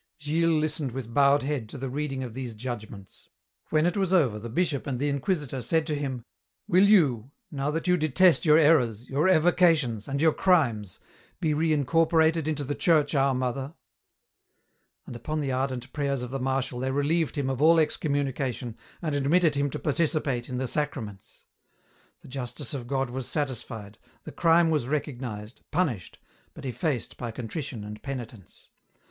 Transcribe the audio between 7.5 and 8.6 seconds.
now that you detest your